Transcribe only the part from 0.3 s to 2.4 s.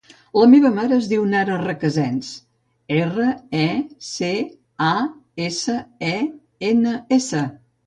La meva mare es diu Nara Recasens: